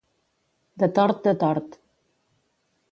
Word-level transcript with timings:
De 0.83 0.89
tort 0.99 1.21
de 1.29 1.35
tort. 1.45 1.79